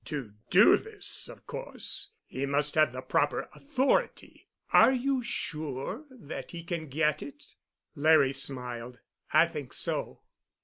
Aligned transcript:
To 0.05 0.33
do 0.49 0.77
this, 0.77 1.29
of 1.29 1.45
course, 1.45 2.09
he 2.25 2.47
must 2.47 2.73
have 2.73 2.91
the 2.91 3.01
proper 3.03 3.49
authority. 3.53 4.49
Are 4.73 4.91
you 4.91 5.21
sure 5.21 6.05
that 6.09 6.49
he 6.49 6.63
can 6.63 6.87
get 6.87 7.21
it?" 7.21 7.53
Larry 7.93 8.33
smiled. 8.33 8.97
"I 9.31 9.45
think 9.45 9.73
so." 9.73 10.21